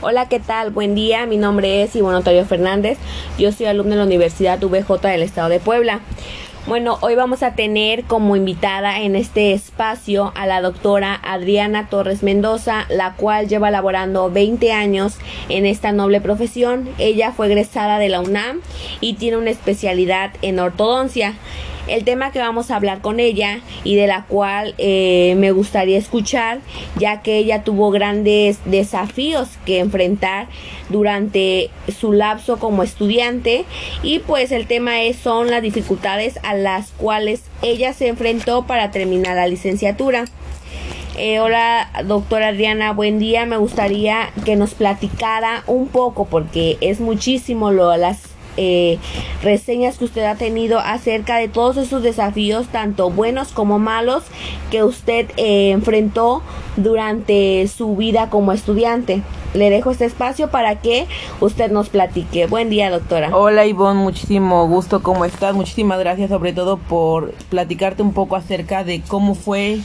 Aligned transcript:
Hola, 0.00 0.28
¿qué 0.28 0.40
tal? 0.40 0.70
Buen 0.70 0.94
día, 0.94 1.26
mi 1.26 1.36
nombre 1.36 1.82
es 1.82 1.96
Ivonne 1.96 2.18
Otorio 2.18 2.44
Fernández, 2.44 2.98
yo 3.38 3.52
soy 3.52 3.66
alumno 3.66 3.90
de 3.90 3.96
la 3.96 4.04
Universidad 4.04 4.60
VJ 4.62 5.00
del 5.08 5.22
Estado 5.22 5.48
de 5.48 5.60
Puebla. 5.60 6.00
Bueno, 6.68 6.98
hoy 7.00 7.14
vamos 7.14 7.42
a 7.42 7.54
tener 7.54 8.04
como 8.04 8.36
invitada 8.36 9.00
en 9.00 9.16
este 9.16 9.54
espacio 9.54 10.32
a 10.34 10.46
la 10.46 10.60
doctora 10.60 11.18
Adriana 11.22 11.88
Torres 11.88 12.22
Mendoza, 12.22 12.84
la 12.90 13.14
cual 13.14 13.48
lleva 13.48 13.70
laborando 13.70 14.30
20 14.30 14.72
años 14.72 15.16
en 15.48 15.64
esta 15.64 15.92
noble 15.92 16.20
profesión. 16.20 16.90
Ella 16.98 17.32
fue 17.32 17.46
egresada 17.46 17.98
de 17.98 18.10
la 18.10 18.20
UNAM 18.20 18.60
y 19.00 19.14
tiene 19.14 19.38
una 19.38 19.48
especialidad 19.48 20.32
en 20.42 20.60
ortodoncia 20.60 21.34
el 21.88 22.04
tema 22.04 22.32
que 22.32 22.38
vamos 22.38 22.70
a 22.70 22.76
hablar 22.76 23.00
con 23.00 23.20
ella 23.20 23.60
y 23.84 23.96
de 23.96 24.06
la 24.06 24.24
cual 24.24 24.74
eh, 24.78 25.34
me 25.38 25.52
gustaría 25.52 25.98
escuchar, 25.98 26.60
ya 26.96 27.22
que 27.22 27.38
ella 27.38 27.64
tuvo 27.64 27.90
grandes 27.90 28.58
desafíos 28.64 29.48
que 29.64 29.78
enfrentar 29.80 30.48
durante 30.88 31.70
su 31.98 32.12
lapso 32.12 32.58
como 32.58 32.82
estudiante 32.82 33.64
y 34.02 34.20
pues 34.20 34.52
el 34.52 34.66
tema 34.66 35.02
es, 35.02 35.16
son 35.16 35.50
las 35.50 35.62
dificultades 35.62 36.38
a 36.42 36.54
las 36.54 36.92
cuales 36.92 37.42
ella 37.62 37.92
se 37.92 38.08
enfrentó 38.08 38.66
para 38.66 38.90
terminar 38.90 39.36
la 39.36 39.46
licenciatura. 39.46 40.24
Eh, 41.20 41.40
hola, 41.40 41.90
doctora 42.04 42.48
Adriana, 42.48 42.92
buen 42.92 43.18
día. 43.18 43.44
Me 43.44 43.56
gustaría 43.56 44.30
que 44.44 44.54
nos 44.54 44.74
platicara 44.74 45.64
un 45.66 45.88
poco, 45.88 46.26
porque 46.26 46.78
es 46.80 47.00
muchísimo 47.00 47.72
lo, 47.72 47.96
las 47.96 48.20
eh, 48.60 48.98
reseñas 49.40 49.98
que 49.98 50.04
usted 50.04 50.24
ha 50.24 50.34
tenido 50.34 50.80
acerca 50.80 51.36
de 51.36 51.46
todos 51.46 51.76
esos 51.76 52.02
desafíos, 52.02 52.66
tanto 52.66 53.08
buenos 53.08 53.52
como 53.52 53.78
malos, 53.78 54.24
que 54.72 54.82
usted 54.82 55.30
eh, 55.36 55.70
enfrentó 55.70 56.42
durante 56.76 57.68
su 57.68 57.94
vida 57.94 58.30
como 58.30 58.52
estudiante. 58.52 59.22
Le 59.54 59.70
dejo 59.70 59.92
este 59.92 60.04
espacio 60.04 60.50
para 60.50 60.80
que 60.80 61.06
usted 61.40 61.70
nos 61.70 61.88
platique. 61.88 62.46
Buen 62.46 62.68
día, 62.68 62.90
doctora. 62.90 63.34
Hola, 63.34 63.64
Ivonne, 63.64 64.00
muchísimo 64.00 64.66
gusto. 64.66 65.02
¿Cómo 65.02 65.24
estás? 65.24 65.54
Muchísimas 65.54 65.98
gracias, 66.00 66.28
sobre 66.28 66.52
todo 66.52 66.76
por 66.76 67.32
platicarte 67.48 68.02
un 68.02 68.12
poco 68.12 68.36
acerca 68.36 68.82
de 68.84 69.00
cómo 69.06 69.34
fue 69.34 69.78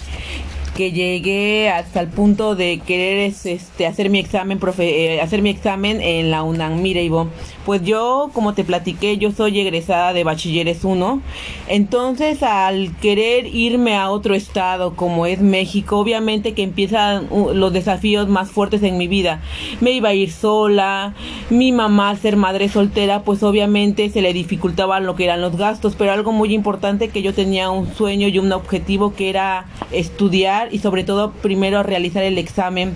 que 0.76 0.92
llegué 0.92 1.70
hasta 1.70 2.00
el 2.02 2.08
punto 2.08 2.56
de 2.56 2.80
querer 2.80 3.34
este 3.46 3.86
hacer 3.86 4.10
mi 4.10 4.20
examen 4.20 4.58
profe, 4.60 5.16
eh, 5.16 5.22
hacer 5.22 5.42
mi 5.42 5.50
examen 5.50 6.02
en 6.02 6.32
la 6.32 6.44
UNAM. 6.44 6.82
Mire, 6.82 7.04
Ivo, 7.04 7.30
pues 7.66 7.84
yo 7.84 8.32
como 8.34 8.54
te 8.54 8.64
platiqué, 8.64 9.18
yo 9.18 9.32
soy 9.32 9.60
egresada 9.60 10.14
de 10.14 10.24
Bachilleres 10.24 10.84
1. 10.84 11.22
Entonces, 11.68 12.42
al 12.42 12.96
querer 12.98 13.46
irme 13.46 13.96
a 13.96 14.10
otro 14.10 14.34
estado 14.34 14.96
como 14.96 15.26
es 15.26 15.42
México, 15.42 15.98
obviamente 15.98 16.54
que 16.54 16.64
empiezan 16.64 17.28
uh, 17.30 17.54
los 17.54 17.72
desafíos 17.72 18.28
más 18.28 18.50
fuertes 18.50 18.82
en 18.84 18.98
mi 18.98 19.08
vida. 19.08 19.42
Me 19.80 19.92
iba 19.92 20.10
a 20.10 20.14
ir 20.14 20.32
sola, 20.32 21.14
mi 21.50 21.72
mamá 21.72 22.16
ser 22.16 22.36
madre 22.36 22.68
soltera, 22.68 23.24
pues 23.24 23.44
obviamente 23.44 24.10
se 24.10 24.22
le 24.22 24.34
dificultaban 24.34 25.06
lo 25.06 25.16
que 25.16 25.26
eran 25.26 25.42
los 25.42 25.56
gastos, 25.56 25.96
pero 25.96 26.12
algo 26.12 26.32
muy 26.32 26.54
importante 26.54 27.10
que 27.10 27.22
yo 27.22 27.34
tenía 27.34 27.70
un 27.70 27.94
sueño 27.94 28.28
y 28.28 28.40
un 28.40 28.52
objetivo 28.52 29.14
que 29.14 29.30
era 29.30 29.68
estudiar 29.92 30.63
y 30.72 30.80
sobre 30.80 31.04
todo 31.04 31.32
primero 31.32 31.84
realizar 31.84 32.24
el 32.24 32.38
examen 32.38 32.94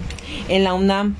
en 0.49 0.63
la 0.63 0.73
UNAM. 0.73 1.15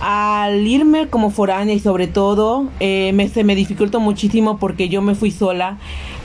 Al 0.00 0.66
irme 0.66 1.08
como 1.08 1.30
foránea 1.30 1.74
y 1.74 1.80
sobre 1.80 2.06
todo 2.06 2.68
eh, 2.80 3.12
me, 3.14 3.28
se 3.28 3.44
me 3.44 3.54
dificultó 3.54 4.00
muchísimo 4.00 4.58
porque 4.58 4.88
yo 4.88 5.02
me 5.02 5.14
fui 5.14 5.30
sola. 5.30 5.78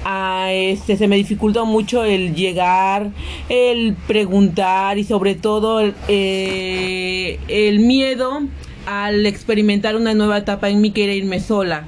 A 0.06 0.52
este, 0.53 0.95
se 0.95 1.09
me 1.09 1.17
dificultó 1.17 1.66
mucho 1.66 2.06
el 2.06 2.34
llegar, 2.34 3.11
el 3.50 3.95
preguntar 4.08 4.98
y 4.98 5.03
sobre 5.03 5.36
todo 5.36 5.81
eh, 6.08 7.39
el 7.50 7.80
miedo 7.80 8.44
al 8.86 9.26
experimentar 9.26 9.98
una 9.98 10.14
nueva 10.14 10.38
etapa 10.38 10.70
en 10.70 10.80
mí 10.80 10.92
que 10.92 11.04
era 11.04 11.14
irme 11.14 11.39
sola. 11.42 11.86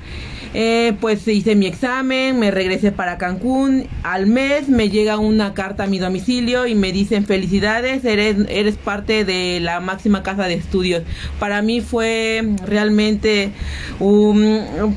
Eh, 0.54 0.94
pues 1.00 1.26
hice 1.28 1.56
mi 1.56 1.66
examen, 1.66 2.38
me 2.38 2.52
regresé 2.52 2.92
para 2.92 3.18
Cancún. 3.18 3.88
Al 4.04 4.28
mes 4.28 4.67
me 4.67 4.89
llega 4.89 5.17
una 5.17 5.54
carta 5.54 5.86
a 5.86 5.88
mi 5.88 5.98
domicilio 6.00 6.67
y 6.67 6.76
me 6.76 6.92
dicen 6.92 7.26
felicidades, 7.26 8.04
eres, 8.04 8.36
eres 8.50 8.76
parte 8.76 9.23
de 9.23 9.60
la 9.61 9.80
máxima 9.80 10.23
casa 10.23 10.48
de 10.48 10.56
estudios. 10.56 11.04
Para 11.40 11.61
mí 11.61 11.80
fue 11.80 12.44
realmente, 12.66 13.52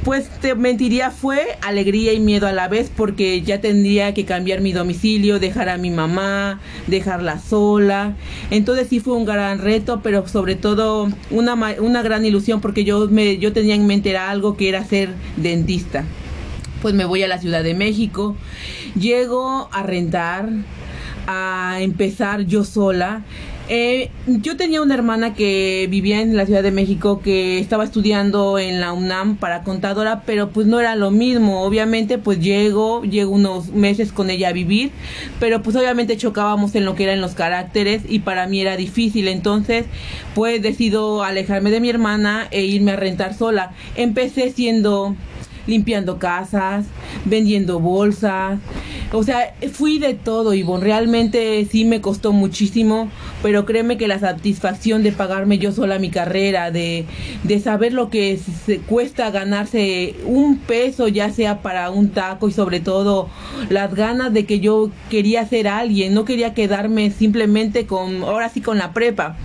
pues 0.05 0.29
te 0.41 0.55
mentiría, 0.57 1.11
fue 1.11 1.41
alegría 1.63 2.13
y 2.13 2.21
miedo 2.21 2.49
a 2.49 2.53
la 2.53 2.69
vez 2.69 2.91
porque 2.95 3.43
ya 3.43 3.61
tendría 3.61 4.13
que 4.13 4.25
cambiar 4.25 4.61
mi 4.61 4.73
domicilio, 4.73 5.39
dejar 5.39 5.69
a 5.69 5.79
mi 5.79 5.91
mamá, 5.91 6.61
dejarla 6.89 7.39
sola. 7.39 8.17
Entonces 8.51 8.89
sí 8.89 8.99
fue 8.99 9.15
un 9.15 9.25
gran 9.25 9.61
reto, 9.61 10.01
pero 10.03 10.27
sobre 10.27 10.57
todo 10.57 11.09
una, 11.31 11.55
una 11.55 12.03
gran 12.03 12.25
ilusión 12.25 12.61
porque 12.61 12.85
yo, 12.85 13.09
me, 13.09 13.39
yo 13.39 13.53
tenía 13.53 13.77
en 13.77 13.87
mente 13.87 14.17
algo 14.17 14.57
que 14.57 14.69
era 14.69 14.85
ser 14.85 15.11
dentista. 15.45 16.05
Pues 16.83 16.95
me 16.95 17.05
voy 17.05 17.23
a 17.23 17.29
la 17.29 17.39
Ciudad 17.39 17.63
de 17.63 17.75
México, 17.75 18.37
llego 18.99 19.69
a 19.73 19.83
rentar, 19.85 20.49
a 21.27 21.79
empezar 21.81 22.43
yo 22.43 22.65
sola. 22.65 23.23
Eh, 23.69 24.11
yo 24.27 24.59
tenía 24.59 24.83
una 24.83 24.93
hermana 24.93 25.33
que 25.33 25.87
vivía 25.91 26.21
en 26.21 26.37
la 26.37 26.45
Ciudad 26.45 26.63
de 26.63 26.71
México 26.71 27.23
que 27.23 27.59
estaba 27.59 27.85
estudiando 27.85 28.59
en 28.59 28.79
la 28.79 28.93
UNAM 28.93 29.37
para 29.37 29.63
contadora, 29.63 30.23
pero 30.27 30.51
pues 30.51 30.67
no 30.67 30.81
era 30.81 30.97
lo 30.97 31.11
mismo. 31.11 31.63
Obviamente 31.63 32.19
pues 32.19 32.41
llego, 32.41 33.03
llego 33.05 33.33
unos 33.33 33.69
meses 33.69 34.13
con 34.13 34.29
ella 34.29 34.49
a 34.49 34.53
vivir, 34.53 34.91
pero 35.41 35.63
pues 35.63 35.77
obviamente 35.77 36.19
chocábamos 36.19 36.75
en 36.75 36.85
lo 36.85 36.95
que 36.95 37.05
eran 37.05 37.23
los 37.23 37.35
caracteres 37.35 38.03
y 38.07 38.19
para 38.19 38.47
mí 38.47 38.61
era 38.61 38.77
difícil. 38.77 39.29
Entonces 39.29 39.87
pues 40.35 40.61
decido 40.61 41.23
alejarme 41.23 41.71
de 41.71 41.81
mi 41.81 41.89
hermana 41.89 42.49
e 42.51 42.65
irme 42.65 42.93
a 42.93 42.97
rentar 42.97 43.33
sola. 43.33 43.73
Empecé 43.97 44.51
siendo 44.51 45.17
limpiando 45.67 46.19
casas, 46.19 46.87
vendiendo 47.25 47.81
bolsas. 47.81 48.59
O 49.13 49.23
sea, 49.23 49.55
fui 49.73 49.99
de 49.99 50.15
todo, 50.15 50.55
Ivonne. 50.55 50.83
Realmente 50.83 51.65
sí 51.71 51.85
me 51.85 52.01
costó 52.01 52.33
muchísimo, 52.33 53.11
pero 53.43 53.65
créeme 53.65 53.97
que 53.97 54.09
la 54.09 54.19
satisfacción 54.19 55.03
de 55.03 55.13
pagarme 55.13 55.59
yo 55.59 55.71
sola 55.73 55.99
mi 55.99 56.11
carrera, 56.11 56.71
de, 56.71 57.07
de 57.45 57.61
saber 57.61 57.93
lo 57.93 58.11
que 58.11 58.39
se 58.67 58.79
cuesta 58.79 59.31
ganarse 59.31 60.17
un 60.25 60.59
peso, 60.59 61.07
ya 61.09 61.31
sea 61.31 61.63
para 61.63 61.91
un 61.91 62.11
taco 62.11 62.49
y 62.49 62.53
sobre 62.53 62.81
todo 62.81 63.29
las 63.69 63.95
ganas 63.95 64.33
de 64.33 64.47
que 64.47 64.61
yo 64.61 64.91
quería 65.11 65.47
ser 65.47 65.69
alguien, 65.69 66.15
no 66.15 66.25
quería 66.25 66.55
quedarme 66.55 67.11
simplemente 67.11 67.87
con, 67.87 68.23
ahora 68.23 68.49
sí 68.49 68.61
con 68.61 68.79
la 68.79 68.93
prepa. 68.93 69.37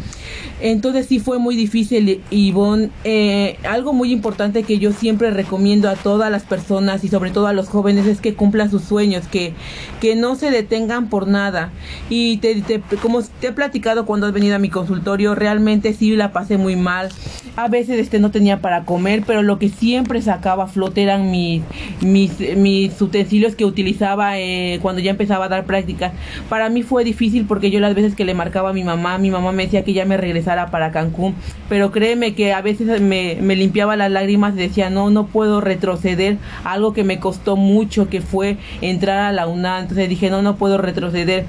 Entonces 0.61 1.05
sí 1.05 1.19
fue 1.19 1.39
muy 1.39 1.55
difícil, 1.55 2.21
Ivonne. 2.31 2.89
Eh, 3.05 3.57
algo 3.63 3.93
muy 3.93 4.11
importante 4.11 4.63
que 4.63 4.77
yo 4.77 4.91
siempre 4.91 5.31
recomiendo 5.31 5.89
a 5.89 5.95
todas 5.95 6.29
las 6.29 6.43
personas 6.43 7.03
y 7.03 7.07
sobre 7.07 7.31
todo 7.31 7.47
a 7.47 7.53
los 7.53 7.69
jóvenes 7.69 8.05
es 8.07 8.19
que 8.19 8.33
cumplan 8.33 8.69
sus 8.69 8.83
sueños, 8.83 9.27
que, 9.27 9.53
que 10.01 10.15
no 10.15 10.35
se 10.35 10.51
detengan 10.51 11.07
por 11.09 11.27
nada. 11.27 11.71
Y 12.09 12.37
te, 12.37 12.61
como 13.01 13.21
te 13.21 13.47
he 13.47 13.51
platicado 13.53 14.05
cuando 14.05 14.27
has 14.27 14.33
venido 14.33 14.55
a 14.55 14.59
mi 14.59 14.69
consultorio, 14.69 15.33
realmente 15.33 15.93
sí 15.93 16.15
la 16.15 16.33
pasé 16.33 16.57
muy 16.57 16.75
mal. 16.75 17.09
A 17.55 17.67
veces 17.67 17.99
este 17.99 18.19
no 18.19 18.31
tenía 18.31 18.59
para 18.59 18.83
comer, 18.83 19.23
pero 19.25 19.41
lo 19.41 19.59
que 19.59 19.69
siempre 19.69 20.21
sacaba 20.21 20.65
a 20.65 20.67
flote 20.67 21.03
eran 21.03 21.31
mis, 21.31 21.61
mis, 22.01 22.39
mis 22.57 23.01
utensilios 23.01 23.55
que 23.55 23.65
utilizaba 23.65 24.39
eh, 24.39 24.79
cuando 24.81 25.01
ya 25.01 25.11
empezaba 25.11 25.45
a 25.45 25.49
dar 25.49 25.65
prácticas. 25.65 26.11
Para 26.49 26.69
mí 26.69 26.83
fue 26.83 27.03
difícil 27.03 27.45
porque 27.45 27.71
yo 27.71 27.79
las 27.79 27.95
veces 27.95 28.15
que 28.15 28.25
le 28.25 28.33
marcaba 28.33 28.69
a 28.69 28.73
mi 28.73 28.83
mamá, 28.83 29.17
mi 29.17 29.31
mamá 29.31 29.51
me 29.51 29.63
decía 29.63 29.83
que 29.83 29.93
ya 29.93 30.05
me 30.05 30.17
regresaba 30.17 30.48
para 30.71 30.91
Cancún, 30.91 31.35
pero 31.67 31.91
créeme 31.91 32.33
que 32.33 32.53
a 32.53 32.61
veces 32.61 33.01
me, 33.01 33.35
limpiaba 33.55 33.95
las 33.95 34.11
lágrimas 34.11 34.53
y 34.55 34.57
decía, 34.57 34.89
no, 34.89 35.09
no 35.09 35.27
puedo 35.27 35.61
retroceder, 35.61 36.37
algo 36.63 36.93
que 36.93 37.03
me 37.03 37.19
costó 37.19 37.55
mucho, 37.55 38.09
que 38.09 38.21
fue 38.21 38.57
entrar 38.81 39.19
a 39.19 39.31
la 39.31 39.47
UNAM, 39.47 39.83
entonces 39.83 40.09
dije, 40.09 40.29
no, 40.29 40.41
no 40.41 40.55
puedo 40.55 40.77
retroceder. 40.77 41.45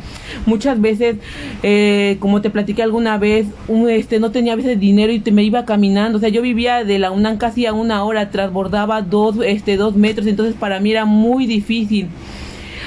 Muchas 0.47 0.81
veces, 0.81 1.17
eh, 1.63 2.17
como 2.21 2.43
te 2.43 2.51
platiqué 2.51 2.83
alguna 2.83 3.19
vez, 3.19 3.47
un, 3.69 3.89
este, 3.89 4.21
no 4.21 4.31
tenía 4.31 4.53
a 4.53 4.57
veces 4.57 4.79
dinero 4.79 5.13
y 5.13 5.21
te, 5.21 5.33
me 5.33 5.43
iba 5.43 5.65
caminando, 5.65 6.19
o 6.19 6.21
sea, 6.21 6.29
yo 6.29 6.43
vivía 6.43 6.85
de 6.85 6.99
la 6.99 7.11
UNAM 7.11 7.39
casi 7.39 7.67
a 7.67 7.73
una 7.73 8.05
hora, 8.05 8.31
transbordaba 8.31 9.03
dos, 9.03 9.37
este, 9.45 9.77
dos 9.77 9.97
metros, 9.97 10.27
entonces 10.27 10.55
para 10.55 10.81
mí 10.81 10.91
era 10.91 11.05
muy 11.05 11.47
difícil. 11.47 12.09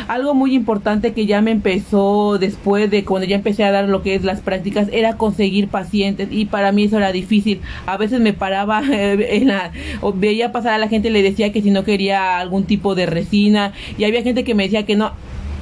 Algo 0.07 0.33
muy 0.33 0.55
importante 0.55 1.13
que 1.13 1.25
ya 1.25 1.41
me 1.41 1.51
empezó 1.51 2.38
después 2.38 2.89
de 2.89 3.03
cuando 3.05 3.27
ya 3.27 3.35
empecé 3.35 3.63
a 3.63 3.71
dar 3.71 3.88
lo 3.88 4.01
que 4.03 4.15
es 4.15 4.23
las 4.23 4.41
prácticas 4.41 4.88
era 4.91 5.17
conseguir 5.17 5.67
pacientes 5.67 6.29
y 6.31 6.45
para 6.45 6.71
mí 6.71 6.83
eso 6.83 6.97
era 6.97 7.11
difícil. 7.11 7.61
A 7.85 7.97
veces 7.97 8.19
me 8.19 8.33
paraba 8.33 8.81
en 8.91 9.47
la, 9.47 9.71
o 10.01 10.13
veía 10.13 10.51
pasar 10.51 10.73
a 10.73 10.77
la 10.77 10.88
gente 10.88 11.09
y 11.09 11.11
le 11.11 11.23
decía 11.23 11.51
que 11.51 11.61
si 11.61 11.71
no 11.71 11.83
quería 11.83 12.39
algún 12.39 12.65
tipo 12.65 12.95
de 12.95 13.05
resina 13.05 13.73
y 13.97 14.03
había 14.03 14.23
gente 14.23 14.44
que 14.44 14.55
me 14.55 14.63
decía 14.63 14.85
que 14.85 14.95
no 14.95 15.11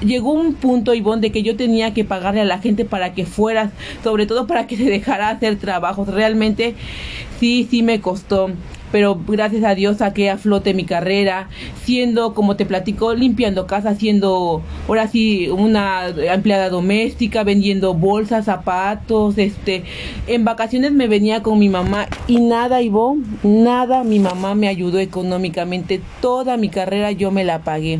llegó 0.01 0.31
un 0.33 0.55
punto, 0.55 0.93
Ivonne, 0.93 1.21
de 1.21 1.31
que 1.31 1.43
yo 1.43 1.55
tenía 1.55 1.93
que 1.93 2.03
pagarle 2.03 2.41
a 2.41 2.45
la 2.45 2.59
gente 2.59 2.85
para 2.85 3.13
que 3.13 3.25
fueras, 3.25 3.71
sobre 4.03 4.25
todo 4.25 4.47
para 4.47 4.67
que 4.67 4.75
se 4.75 4.85
dejara 4.85 5.29
hacer 5.29 5.57
trabajos. 5.57 6.07
Realmente 6.07 6.75
sí, 7.39 7.67
sí 7.69 7.83
me 7.83 8.01
costó. 8.01 8.49
Pero 8.91 9.19
gracias 9.27 9.63
a 9.63 9.75
Dios 9.75 9.97
saqué 9.97 10.29
a 10.29 10.37
flote 10.37 10.73
mi 10.73 10.85
carrera, 10.85 11.49
siendo, 11.83 12.33
como 12.33 12.55
te 12.55 12.65
platico, 12.65 13.13
limpiando 13.13 13.67
casa, 13.67 13.95
siendo 13.95 14.61
ahora 14.87 15.07
sí 15.07 15.49
una 15.49 16.07
empleada 16.07 16.69
doméstica, 16.69 17.43
vendiendo 17.43 17.93
bolsas, 17.93 18.45
zapatos, 18.45 19.37
este, 19.37 19.83
en 20.27 20.45
vacaciones 20.45 20.91
me 20.91 21.07
venía 21.07 21.41
con 21.41 21.59
mi 21.59 21.69
mamá 21.69 22.07
y 22.27 22.39
nada, 22.39 22.81
Ivonne, 22.81 23.25
nada, 23.43 24.03
mi 24.03 24.19
mamá 24.19 24.55
me 24.55 24.67
ayudó 24.67 24.99
económicamente, 24.99 26.01
toda 26.21 26.57
mi 26.57 26.69
carrera 26.69 27.11
yo 27.11 27.31
me 27.31 27.43
la 27.43 27.59
pagué 27.59 27.99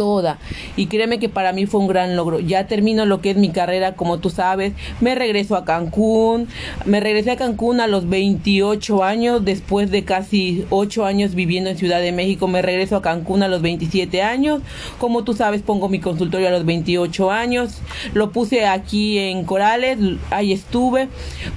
toda. 0.00 0.38
Y 0.76 0.86
créeme 0.86 1.18
que 1.18 1.28
para 1.28 1.52
mí 1.52 1.66
fue 1.66 1.78
un 1.78 1.86
gran 1.86 2.16
logro. 2.16 2.40
Ya 2.40 2.66
termino 2.66 3.04
lo 3.04 3.20
que 3.20 3.32
es 3.32 3.36
mi 3.36 3.50
carrera, 3.50 3.96
como 3.96 4.18
tú 4.18 4.30
sabes. 4.30 4.72
Me 5.02 5.14
regreso 5.14 5.56
a 5.56 5.66
Cancún. 5.66 6.48
Me 6.86 7.00
regresé 7.00 7.32
a 7.32 7.36
Cancún 7.36 7.80
a 7.80 7.86
los 7.86 8.08
28 8.08 9.04
años, 9.04 9.44
después 9.44 9.90
de 9.90 10.04
casi 10.04 10.64
8 10.70 11.04
años 11.04 11.34
viviendo 11.34 11.68
en 11.68 11.76
Ciudad 11.76 12.00
de 12.00 12.12
México. 12.12 12.48
Me 12.48 12.62
regreso 12.62 12.96
a 12.96 13.02
Cancún 13.02 13.42
a 13.42 13.48
los 13.48 13.60
27 13.60 14.22
años. 14.22 14.62
Como 14.98 15.22
tú 15.22 15.34
sabes, 15.34 15.60
pongo 15.60 15.90
mi 15.90 16.00
consultorio 16.00 16.48
a 16.48 16.50
los 16.50 16.64
28 16.64 17.30
años. 17.30 17.82
Lo 18.14 18.32
puse 18.32 18.64
aquí 18.64 19.18
en 19.18 19.44
Corales, 19.44 19.98
ahí 20.30 20.54
estuve. 20.54 21.08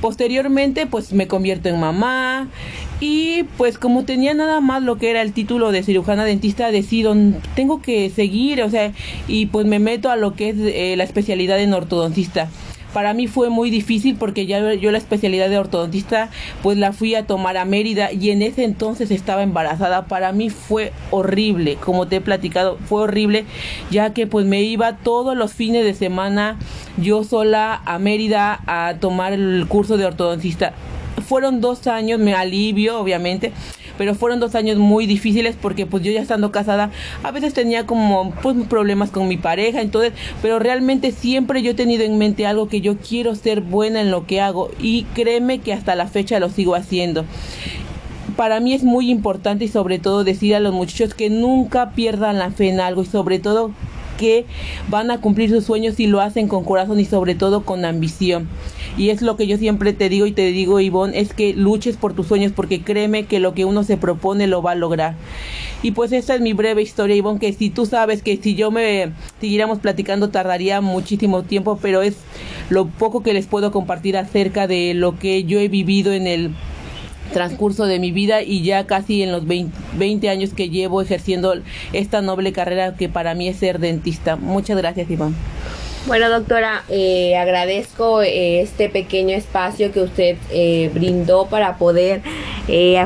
Posteriormente, 0.02 0.86
pues 0.86 1.14
me 1.14 1.30
convierto 1.30 1.70
en 1.70 1.80
mamá. 1.80 2.50
Y 3.06 3.44
pues 3.58 3.78
como 3.78 4.06
tenía 4.06 4.34
nada 4.34 4.62
más 4.62 4.82
lo 4.82 4.98
que 4.98 5.10
era 5.10 5.22
el 5.22 5.34
título 5.34 5.74
de 5.74 5.84
cirujana 5.84 6.24
dentista, 6.24 6.72
decido, 6.72 7.14
tengo 7.54 7.82
que 7.82 8.10
seguir, 8.10 8.64
o 8.64 8.70
sea, 8.70 8.94
y 9.28 9.48
pues 9.48 9.66
me 9.66 9.78
meto 9.80 10.10
a 10.10 10.16
lo 10.16 10.36
que 10.36 10.48
es 10.48 10.56
eh, 10.58 10.96
la 10.96 11.04
especialidad 11.04 11.60
en 11.60 11.74
ortodoncista 11.74 12.48
para 12.94 13.14
mí 13.16 13.28
fue 13.28 13.50
muy 13.50 13.72
difícil 13.72 14.16
porque 14.16 14.46
ya 14.46 14.76
yo 14.76 14.92
la 14.92 15.00
especialidad 15.00 15.50
de 15.50 15.58
ortodontista 15.58 16.30
pues 16.62 16.78
la 16.78 16.94
fui 16.94 17.16
a 17.16 17.26
tomar 17.26 17.58
a 17.58 17.66
Mérida 17.66 18.12
y 18.12 18.30
en 18.30 18.44
ese 18.44 18.64
entonces 18.64 19.10
estaba 19.10 19.42
embarazada. 19.42 20.06
Para 20.06 20.32
mí 20.32 20.52
fue 20.52 20.94
horrible, 21.10 21.78
como 21.78 22.08
te 22.08 22.18
he 22.18 22.22
platicado, 22.22 22.78
fue 22.86 23.02
horrible 23.02 23.46
ya 23.90 24.14
que 24.14 24.28
pues 24.28 24.46
me 24.46 24.62
iba 24.62 24.98
todos 24.98 25.36
los 25.36 25.54
fines 25.54 25.84
de 25.84 25.96
semana 25.96 26.60
yo 26.98 27.24
sola 27.24 27.82
a 27.84 27.98
Mérida 27.98 28.62
a 28.68 28.94
tomar 29.00 29.34
el 29.34 29.66
curso 29.68 29.98
de 29.98 30.06
ortodoncista 30.06 30.74
fueron 31.22 31.62
dos 31.62 31.88
años, 31.88 32.20
me 32.20 32.34
alivio 32.34 33.00
obviamente, 33.00 33.52
pero 33.98 34.16
fueron 34.16 34.40
dos 34.40 34.56
años 34.56 34.78
muy 34.78 35.06
difíciles 35.06 35.56
porque 35.60 35.86
pues 35.86 36.04
yo 36.04 36.12
ya 36.12 36.22
estando 36.22 36.52
casada 36.52 36.92
a 37.24 37.32
veces 37.32 37.54
tenía 37.54 37.86
como 37.86 38.32
pues 38.42 38.56
problemas 38.68 39.12
con 39.12 39.28
mi 39.28 39.38
pareja, 39.38 39.82
entonces, 39.82 40.14
pero 40.42 40.60
realmente 40.60 41.12
siempre 41.12 41.62
yo 41.62 41.72
he 41.72 41.76
tenido 41.76 42.04
en 42.04 42.18
mente 42.18 42.46
algo 42.46 42.68
que 42.68 42.82
yo 42.82 42.98
quiero 42.98 43.36
ser 43.36 43.62
buena 43.62 44.02
en 44.02 44.12
lo 44.12 44.26
que 44.26 44.42
hago 44.42 44.72
y 44.80 45.04
créeme 45.14 45.60
que 45.60 45.74
hasta 45.74 45.96
la 45.96 46.08
fecha 46.08 46.40
lo 46.40 46.50
sigo 46.50 46.76
haciendo. 46.76 47.26
Para 48.36 48.60
mí 48.60 48.74
es 48.74 48.84
muy 48.84 49.12
importante 49.12 49.66
y 49.66 49.68
sobre 49.68 50.00
todo 50.00 50.24
decir 50.24 50.56
a 50.56 50.60
los 50.60 50.74
muchachos 50.74 51.14
que 51.14 51.30
nunca 51.30 51.92
pierdan 51.92 52.40
la 52.40 52.50
fe 52.50 52.70
en 52.70 52.80
algo 52.80 53.04
y 53.04 53.06
sobre 53.06 53.38
todo 53.38 53.72
que 54.24 54.46
van 54.88 55.12
a 55.12 55.20
cumplir 55.20 55.50
sus 55.50 55.66
sueños 55.66 55.96
si 55.96 56.08
lo 56.08 56.22
hacen 56.22 56.48
con 56.48 56.64
corazón 56.64 56.98
y 56.98 57.04
sobre 57.04 57.36
todo 57.36 57.66
con 57.66 57.84
ambición. 57.84 58.48
Y 58.98 59.10
es 59.10 59.22
lo 59.22 59.36
que 59.36 59.48
yo 59.48 59.58
siempre 59.58 59.92
te 59.92 60.08
digo 60.08 60.26
y 60.26 60.32
te 60.32 60.46
digo, 60.46 60.80
Ivonne, 60.80 61.20
es 61.20 61.34
que 61.34 61.54
luches 61.54 61.98
por 61.98 62.14
tus 62.14 62.28
sueños 62.28 62.54
porque 62.56 62.84
créeme 62.84 63.26
que 63.26 63.42
lo 63.42 63.54
que 63.54 63.66
uno 63.66 63.84
se 63.84 63.98
propone 63.98 64.48
lo 64.48 64.62
va 64.62 64.72
a 64.72 64.76
lograr. 64.76 65.16
Y 65.82 65.92
pues 65.92 66.14
esta 66.14 66.36
es 66.36 66.40
mi 66.40 66.54
breve 66.54 66.82
historia, 66.82 67.18
Ivonne, 67.18 67.42
que 67.42 67.52
si 67.52 67.70
tú 67.70 67.86
sabes 67.86 68.24
que 68.24 68.38
si 68.38 68.56
yo 68.56 68.72
me 68.72 69.12
siguiéramos 69.42 69.80
platicando 69.80 70.30
tardaría 70.30 70.80
muchísimo 70.80 71.44
tiempo, 71.44 71.78
pero 71.82 72.02
es 72.02 72.16
lo 72.70 72.88
poco 72.88 73.24
que 73.24 73.34
les 73.34 73.46
puedo 73.46 73.74
compartir 73.74 74.16
acerca 74.16 74.68
de 74.68 74.94
lo 74.94 75.20
que 75.20 75.44
yo 75.44 75.60
he 75.60 75.68
vivido 75.68 76.14
en 76.14 76.28
el 76.28 76.52
transcurso 77.34 77.86
de 77.86 78.00
mi 78.00 78.12
vida 78.12 78.42
y 78.42 78.64
ya 78.64 78.86
casi 78.86 79.24
en 79.24 79.32
los 79.32 79.46
20, 79.46 80.30
años 80.30 80.54
que 80.54 80.70
llevo 80.70 81.02
ejerciendo 81.02 81.56
esta 81.92 82.22
noble 82.22 82.54
carrera 82.54 82.96
que 82.96 83.10
para 83.10 83.34
mí 83.34 83.48
es 83.50 83.58
ser 83.58 83.80
dentista. 83.80 84.36
Muchas 84.36 84.78
gracias, 84.78 85.10
Iván. 85.10 85.36
Bueno, 86.06 86.30
doctora, 86.30 86.84
eh, 86.90 87.38
agradezco 87.38 88.22
eh, 88.22 88.62
este 88.62 88.90
pequeño 88.90 89.36
espacio 89.36 89.92
que 89.94 90.02
usted 90.02 90.38
eh, 90.52 90.92
brindó 90.94 91.48
para 91.48 91.78
poder 91.78 92.22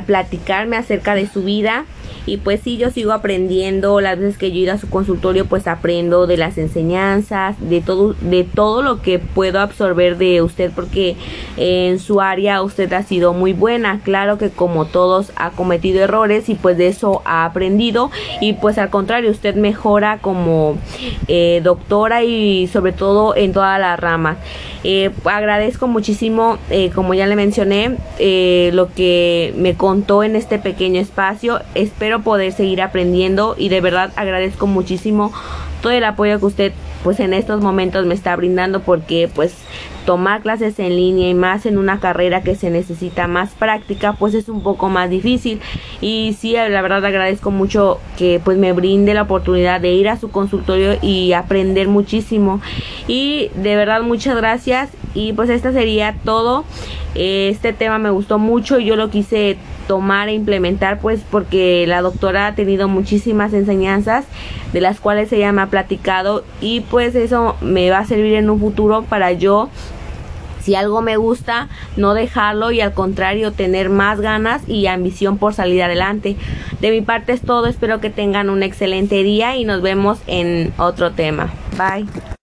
platicarme 0.05 0.77
acerca 0.77 1.15
de 1.15 1.27
su 1.27 1.43
vida 1.43 1.85
y 2.27 2.37
pues 2.37 2.59
sí, 2.61 2.77
yo 2.77 2.91
sigo 2.91 3.13
aprendiendo, 3.13 4.01
las 4.01 4.19
veces 4.19 4.37
que 4.37 4.51
yo 4.51 4.59
ido 4.59 4.73
a 4.73 4.77
su 4.77 4.89
consultorio 4.89 5.45
pues 5.45 5.65
aprendo 5.65 6.27
de 6.27 6.37
las 6.37 6.57
enseñanzas, 6.57 7.55
de 7.59 7.81
todo, 7.81 8.15
de 8.19 8.43
todo 8.43 8.81
lo 8.81 9.01
que 9.01 9.17
puedo 9.17 9.59
absorber 9.61 10.17
de 10.17 10.41
usted 10.41 10.71
porque 10.75 11.15
en 11.55 11.99
su 11.99 12.19
área 12.19 12.61
usted 12.61 12.91
ha 12.91 13.03
sido 13.03 13.33
muy 13.33 13.53
buena, 13.53 14.01
claro 14.03 14.37
que 14.37 14.49
como 14.49 14.85
todos 14.85 15.31
ha 15.37 15.51
cometido 15.51 16.03
errores 16.03 16.49
y 16.49 16.55
pues 16.55 16.77
de 16.77 16.87
eso 16.87 17.21
ha 17.23 17.45
aprendido 17.45 18.11
y 18.41 18.53
pues 18.53 18.77
al 18.77 18.89
contrario 18.89 19.31
usted 19.31 19.55
mejora 19.55 20.19
como 20.19 20.77
eh, 21.29 21.61
doctora 21.63 22.23
y 22.23 22.67
sobre 22.67 22.91
todo 22.91 23.35
en 23.35 23.53
todas 23.53 23.79
las 23.79 23.97
ramas. 23.99 24.37
Eh, 24.83 25.11
agradezco 25.25 25.87
muchísimo, 25.87 26.57
eh, 26.69 26.91
como 26.93 27.13
ya 27.13 27.25
le 27.25 27.35
mencioné, 27.35 27.97
lo 28.73 28.93
que 28.93 29.53
me 29.57 29.75
contó 29.75 30.23
en 30.23 30.35
este 30.35 30.59
pequeño 30.59 30.99
espacio. 30.99 31.61
Espero 31.73 32.16
poder 32.23 32.51
seguir 32.51 32.81
aprendiendo 32.81 33.55
y 33.57 33.69
de 33.69 33.81
verdad 33.81 34.11
agradezco 34.15 34.67
muchísimo 34.67 35.31
todo 35.81 35.91
el 35.93 36.03
apoyo 36.03 36.39
que 36.39 36.45
usted 36.45 36.73
pues 37.03 37.19
en 37.19 37.33
estos 37.33 37.61
momentos 37.61 38.05
me 38.05 38.13
está 38.13 38.35
brindando 38.35 38.81
porque 38.81 39.29
pues 39.33 39.55
tomar 40.05 40.41
clases 40.41 40.79
en 40.79 40.95
línea 40.95 41.29
y 41.29 41.33
más 41.33 41.65
en 41.65 41.77
una 41.77 41.99
carrera 41.99 42.41
que 42.41 42.55
se 42.55 42.69
necesita 42.69 43.27
más 43.27 43.51
práctica 43.51 44.13
pues 44.13 44.33
es 44.33 44.47
un 44.49 44.63
poco 44.63 44.89
más 44.89 45.09
difícil. 45.09 45.59
Y 46.01 46.35
sí 46.39 46.53
la 46.53 46.81
verdad 46.81 47.05
agradezco 47.05 47.51
mucho 47.51 47.99
que 48.17 48.41
pues 48.43 48.57
me 48.57 48.71
brinde 48.73 49.13
la 49.13 49.23
oportunidad 49.23 49.81
de 49.81 49.93
ir 49.93 50.07
a 50.09 50.17
su 50.17 50.31
consultorio 50.31 50.97
y 51.01 51.33
aprender 51.33 51.89
muchísimo. 51.89 52.61
Y 53.07 53.49
de 53.55 53.75
verdad 53.75 54.01
muchas 54.01 54.37
gracias. 54.37 54.89
Y 55.13 55.33
pues 55.33 55.49
esta 55.49 55.73
sería 55.73 56.15
todo. 56.23 56.63
Este 57.13 57.73
tema 57.73 57.99
me 57.99 58.09
gustó 58.09 58.39
mucho. 58.39 58.79
Y 58.79 58.85
yo 58.85 58.95
lo 58.95 59.09
quise 59.09 59.57
tomar 59.87 60.29
e 60.29 60.33
implementar 60.33 60.99
pues 60.99 61.21
porque 61.29 61.85
la 61.87 62.01
doctora 62.01 62.47
ha 62.47 62.55
tenido 62.55 62.87
muchísimas 62.87 63.53
enseñanzas 63.53 64.25
de 64.73 64.81
las 64.81 64.99
cuales 64.99 65.31
ella 65.31 65.51
me 65.51 65.61
ha 65.61 65.67
platicado 65.67 66.43
y 66.61 66.81
pues 66.81 67.15
eso 67.15 67.55
me 67.61 67.89
va 67.89 67.99
a 67.99 68.05
servir 68.05 68.35
en 68.35 68.49
un 68.49 68.59
futuro 68.59 69.03
para 69.03 69.31
yo 69.31 69.69
si 70.67 70.75
algo 70.75 71.01
me 71.01 71.15
gusta, 71.15 71.69
no 71.95 72.13
dejarlo 72.13 72.71
y 72.71 72.81
al 72.81 72.93
contrario 72.93 73.53
tener 73.53 73.89
más 73.89 74.19
ganas 74.19 74.67
y 74.67 74.87
ambición 74.87 75.37
por 75.37 75.53
salir 75.53 75.81
adelante. 75.81 76.35
De 76.81 76.91
mi 76.91 76.99
parte 76.99 77.31
es 77.31 77.41
todo, 77.41 77.67
espero 77.67 78.01
que 78.01 78.09
tengan 78.09 78.49
un 78.49 78.63
excelente 78.63 79.23
día 79.23 79.55
y 79.55 79.63
nos 79.63 79.81
vemos 79.81 80.19
en 80.27 80.73
otro 80.77 81.13
tema. 81.13 81.53
Bye. 81.77 82.36